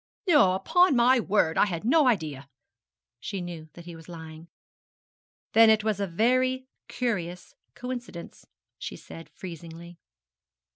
[0.27, 1.59] 'No, upon my word.
[1.59, 2.49] I had no idea!'
[3.19, 4.47] She knew that he was lying.
[5.53, 8.47] 'Then it was a very curious coincidence,'
[8.79, 9.99] she said freezingly.